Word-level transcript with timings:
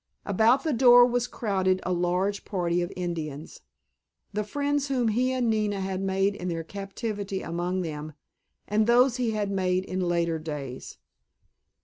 About 0.25 0.63
the 0.63 0.73
door 0.73 1.05
was 1.05 1.27
crowded 1.27 1.79
a 1.83 1.93
large 1.93 2.43
party 2.43 2.81
of 2.81 2.91
Indians, 2.95 3.61
the 4.33 4.43
friends 4.43 4.87
whom 4.87 5.09
he 5.09 5.31
and 5.31 5.47
Nina 5.47 5.79
had 5.79 6.01
made 6.01 6.33
in 6.33 6.47
their 6.47 6.63
captivity 6.63 7.43
among 7.43 7.81
them, 7.83 8.13
and 8.67 8.87
those 8.87 9.17
he 9.17 9.29
had 9.29 9.51
made 9.51 9.85
in 9.85 9.99
later 9.99 10.39
days. 10.39 10.97